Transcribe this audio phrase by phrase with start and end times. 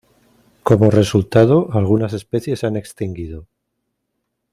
[0.63, 3.45] Como resultado, algunas especies se han extinguido.